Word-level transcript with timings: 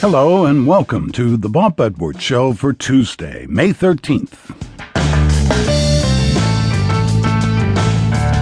Hello 0.00 0.46
and 0.46 0.64
welcome 0.64 1.10
to 1.10 1.36
the 1.36 1.48
Bob 1.48 1.80
Edwards 1.80 2.22
Show 2.22 2.52
for 2.52 2.72
Tuesday, 2.72 3.46
May 3.48 3.72
13th. 3.72 4.54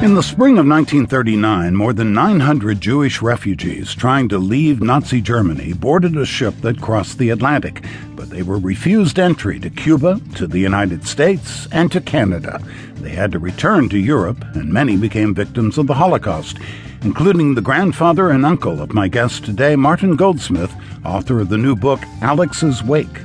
In 0.03 0.15
the 0.15 0.23
spring 0.23 0.59
of 0.59 0.67
1939, 0.67 1.75
more 1.75 1.95
than 1.95 2.13
900 2.13 2.79
Jewish 2.79 3.23
refugees 3.23 3.95
trying 3.95 4.29
to 4.29 4.37
leave 4.37 4.83
Nazi 4.83 5.23
Germany 5.23 5.73
boarded 5.73 6.15
a 6.19 6.27
ship 6.27 6.55
that 6.61 6.83
crossed 6.83 7.17
the 7.17 7.31
Atlantic, 7.31 7.83
but 8.17 8.31
they 8.31 8.43
were 8.43 8.59
refused 8.59 9.19
entry 9.19 9.61
to 9.61 9.71
Cuba, 9.71 10.21
to 10.35 10.47
the 10.47 10.59
United 10.59 11.07
States, 11.07 11.69
and 11.71 11.93
to 11.93 12.01
Canada. 12.01 12.61
They 12.97 13.11
had 13.11 13.33
to 13.33 13.39
return 13.39 13.89
to 13.91 13.99
Europe, 13.99 14.45
and 14.55 14.73
many 14.73 14.97
became 14.97 15.35
victims 15.35 15.79
of 15.79 15.87
the 15.87 15.95
Holocaust, 15.95 16.59
including 17.03 17.55
the 17.55 17.61
grandfather 17.61 18.31
and 18.31 18.45
uncle 18.45 18.81
of 18.81 18.95
my 18.95 19.07
guest 19.07 19.45
today, 19.45 19.77
Martin 19.77 20.17
Goldsmith, 20.17 20.75
author 21.05 21.41
of 21.41 21.51
the 21.51 21.59
new 21.59 21.77
book 21.77 22.01
Alex's 22.23 22.83
Wake. 22.83 23.21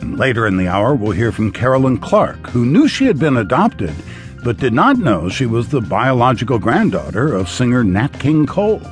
And 0.00 0.18
later 0.18 0.46
in 0.46 0.58
the 0.58 0.68
hour, 0.68 0.94
we'll 0.94 1.12
hear 1.12 1.32
from 1.32 1.50
Caroline 1.50 1.98
Clarke, 1.98 2.50
who 2.50 2.66
knew 2.66 2.86
she 2.86 3.06
had 3.06 3.18
been 3.18 3.38
adopted 3.38 3.94
but 4.44 4.58
did 4.58 4.74
not 4.74 4.98
know 4.98 5.30
she 5.30 5.46
was 5.46 5.70
the 5.70 5.80
biological 5.80 6.58
granddaughter 6.58 7.34
of 7.34 7.48
singer 7.48 7.82
Nat 7.82 8.12
King 8.20 8.44
Cole. 8.44 8.82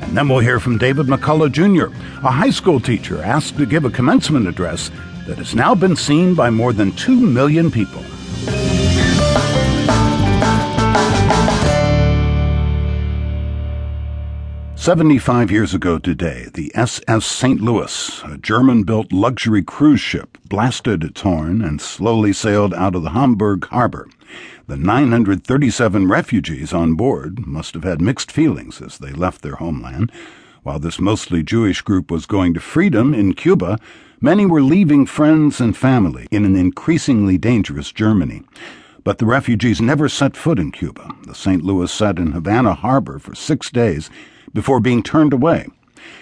And 0.00 0.16
then 0.16 0.28
we'll 0.28 0.40
hear 0.40 0.60
from 0.60 0.78
David 0.78 1.06
McCullough 1.06 1.52
Jr., 1.52 1.94
a 2.26 2.30
high 2.30 2.50
school 2.50 2.80
teacher 2.80 3.22
asked 3.22 3.56
to 3.58 3.66
give 3.66 3.84
a 3.84 3.90
commencement 3.90 4.46
address 4.46 4.90
that 5.26 5.38
has 5.38 5.54
now 5.54 5.74
been 5.74 5.96
seen 5.96 6.34
by 6.34 6.50
more 6.50 6.72
than 6.72 6.92
2 6.92 7.14
million 7.14 7.70
people. 7.70 8.02
Seventy-five 14.82 15.52
years 15.52 15.74
ago 15.74 16.00
today, 16.00 16.48
the 16.54 16.72
SS 16.74 17.24
St. 17.24 17.60
Louis, 17.60 18.20
a 18.24 18.36
German-built 18.36 19.12
luxury 19.12 19.62
cruise 19.62 20.00
ship, 20.00 20.36
blasted 20.48 21.04
its 21.04 21.20
horn 21.20 21.62
and 21.62 21.80
slowly 21.80 22.32
sailed 22.32 22.74
out 22.74 22.96
of 22.96 23.04
the 23.04 23.10
Hamburg 23.10 23.64
harbor. 23.66 24.08
The 24.66 24.76
937 24.76 26.08
refugees 26.08 26.72
on 26.72 26.94
board 26.94 27.46
must 27.46 27.74
have 27.74 27.84
had 27.84 28.02
mixed 28.02 28.32
feelings 28.32 28.82
as 28.82 28.98
they 28.98 29.12
left 29.12 29.42
their 29.42 29.54
homeland. 29.54 30.10
While 30.64 30.80
this 30.80 30.98
mostly 30.98 31.44
Jewish 31.44 31.80
group 31.82 32.10
was 32.10 32.26
going 32.26 32.52
to 32.54 32.60
freedom 32.60 33.14
in 33.14 33.34
Cuba, 33.34 33.78
many 34.20 34.46
were 34.46 34.62
leaving 34.62 35.06
friends 35.06 35.60
and 35.60 35.76
family 35.76 36.26
in 36.32 36.44
an 36.44 36.56
increasingly 36.56 37.38
dangerous 37.38 37.92
Germany. 37.92 38.42
But 39.04 39.18
the 39.18 39.26
refugees 39.26 39.80
never 39.80 40.08
set 40.08 40.36
foot 40.36 40.58
in 40.58 40.70
Cuba. 40.70 41.10
The 41.26 41.34
St. 41.34 41.62
Louis 41.62 41.90
sat 41.90 42.18
in 42.18 42.32
Havana 42.32 42.74
harbor 42.74 43.18
for 43.18 43.34
six 43.34 43.70
days 43.70 44.10
before 44.54 44.80
being 44.80 45.02
turned 45.02 45.32
away. 45.32 45.66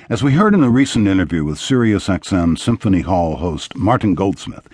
As 0.09 0.23
we 0.23 0.33
heard 0.33 0.55
in 0.55 0.63
a 0.63 0.71
recent 0.71 1.07
interview 1.07 1.45
with 1.45 1.59
SiriusXM 1.59 2.59
Symphony 2.59 3.03
Hall 3.03 3.37
host 3.37 3.77
Martin 3.77 4.15
Goldsmith, 4.15 4.69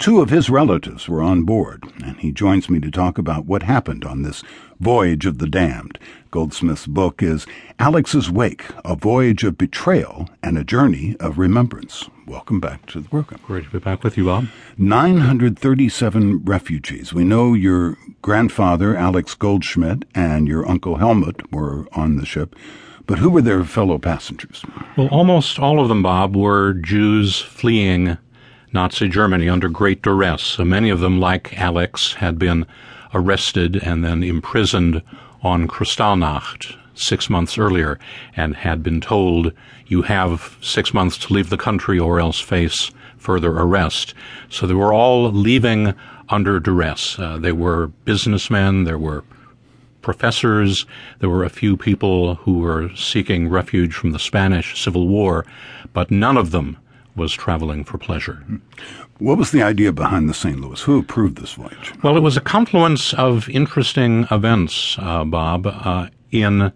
Two 0.00 0.22
of 0.22 0.30
his 0.30 0.48
relatives 0.48 1.10
were 1.10 1.20
on 1.20 1.42
board, 1.42 1.84
and 2.02 2.16
he 2.16 2.32
joins 2.32 2.70
me 2.70 2.80
to 2.80 2.90
talk 2.90 3.18
about 3.18 3.44
what 3.44 3.64
happened 3.64 4.02
on 4.02 4.22
this 4.22 4.42
voyage 4.80 5.26
of 5.26 5.36
the 5.36 5.46
damned. 5.46 5.98
Goldsmith's 6.30 6.86
book 6.86 7.22
is 7.22 7.46
Alex's 7.78 8.30
Wake, 8.30 8.64
a 8.82 8.96
voyage 8.96 9.44
of 9.44 9.58
betrayal 9.58 10.30
and 10.42 10.56
a 10.56 10.64
journey 10.64 11.16
of 11.20 11.36
remembrance. 11.36 12.08
Welcome 12.26 12.60
back 12.60 12.86
to 12.86 13.00
the 13.00 13.10
program. 13.10 13.42
Great 13.44 13.64
to 13.64 13.70
be 13.72 13.78
back 13.78 14.02
with 14.02 14.16
you, 14.16 14.24
Bob. 14.24 14.46
937 14.78 16.44
refugees. 16.46 17.12
We 17.12 17.24
know 17.24 17.52
your 17.52 17.98
grandfather, 18.22 18.96
Alex 18.96 19.34
Goldschmidt, 19.34 20.06
and 20.14 20.48
your 20.48 20.66
uncle 20.66 20.96
Helmut 20.96 21.52
were 21.52 21.86
on 21.92 22.16
the 22.16 22.24
ship. 22.24 22.56
But 23.06 23.18
who 23.18 23.28
were 23.28 23.42
their 23.42 23.64
fellow 23.64 23.98
passengers? 23.98 24.64
Well, 24.96 25.08
almost 25.08 25.58
all 25.58 25.78
of 25.78 25.88
them, 25.88 26.02
Bob, 26.02 26.34
were 26.34 26.72
Jews 26.72 27.38
fleeing 27.38 28.16
Nazi 28.72 29.08
Germany 29.08 29.48
under 29.48 29.68
great 29.68 30.02
duress. 30.02 30.58
Many 30.58 30.90
of 30.90 31.00
them, 31.00 31.18
like 31.18 31.58
Alex, 31.58 32.14
had 32.14 32.38
been 32.38 32.66
arrested 33.12 33.76
and 33.76 34.04
then 34.04 34.22
imprisoned 34.22 35.02
on 35.42 35.66
Kristallnacht 35.66 36.76
six 36.94 37.28
months 37.28 37.58
earlier 37.58 37.98
and 38.36 38.54
had 38.56 38.82
been 38.82 39.00
told, 39.00 39.52
you 39.86 40.02
have 40.02 40.56
six 40.60 40.94
months 40.94 41.18
to 41.18 41.32
leave 41.32 41.50
the 41.50 41.56
country 41.56 41.98
or 41.98 42.20
else 42.20 42.38
face 42.38 42.92
further 43.16 43.50
arrest. 43.50 44.14
So 44.48 44.66
they 44.66 44.74
were 44.74 44.92
all 44.92 45.30
leaving 45.32 45.94
under 46.28 46.60
duress. 46.60 47.18
Uh, 47.18 47.38
they 47.38 47.52
were 47.52 47.88
businessmen, 48.04 48.84
there 48.84 48.98
were 48.98 49.24
professors, 50.00 50.86
there 51.18 51.28
were 51.28 51.44
a 51.44 51.50
few 51.50 51.76
people 51.76 52.36
who 52.36 52.60
were 52.60 52.90
seeking 52.94 53.48
refuge 53.48 53.94
from 53.94 54.12
the 54.12 54.18
Spanish 54.18 54.80
Civil 54.80 55.08
War, 55.08 55.44
but 55.92 56.10
none 56.10 56.36
of 56.36 56.52
them 56.52 56.78
was 57.20 57.34
traveling 57.34 57.84
for 57.84 57.98
pleasure. 57.98 58.42
What 59.18 59.36
was 59.36 59.50
the 59.50 59.62
idea 59.62 59.92
behind 59.92 60.26
the 60.26 60.34
St. 60.34 60.58
Louis? 60.58 60.80
Who 60.80 60.98
approved 60.98 61.36
this 61.36 61.52
voyage? 61.52 61.92
Well, 62.02 62.16
it 62.16 62.22
was 62.22 62.38
a 62.38 62.40
confluence 62.40 63.12
of 63.12 63.46
interesting 63.50 64.26
events, 64.30 64.96
uh, 64.98 65.24
Bob. 65.24 65.66
Uh, 65.66 66.08
in 66.30 66.72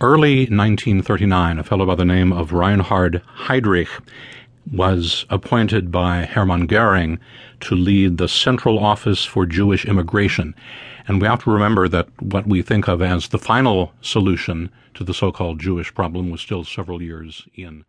early 0.00 0.42
1939, 0.42 1.58
a 1.58 1.64
fellow 1.64 1.86
by 1.86 1.96
the 1.96 2.04
name 2.04 2.32
of 2.32 2.52
Reinhard 2.52 3.20
Heydrich 3.46 3.90
was 4.72 5.26
appointed 5.28 5.90
by 5.90 6.24
Hermann 6.24 6.66
Goering 6.66 7.18
to 7.62 7.74
lead 7.74 8.18
the 8.18 8.28
Central 8.28 8.78
Office 8.78 9.24
for 9.24 9.44
Jewish 9.44 9.84
Immigration. 9.84 10.54
And 11.08 11.20
we 11.20 11.26
have 11.26 11.42
to 11.42 11.50
remember 11.50 11.88
that 11.88 12.06
what 12.22 12.46
we 12.46 12.62
think 12.62 12.86
of 12.86 13.02
as 13.02 13.28
the 13.28 13.38
final 13.38 13.92
solution 14.00 14.70
to 14.94 15.02
the 15.02 15.14
so 15.14 15.32
called 15.32 15.58
Jewish 15.58 15.92
problem 15.92 16.30
was 16.30 16.40
still 16.40 16.62
several 16.62 17.02
years 17.02 17.48
in 17.56 17.84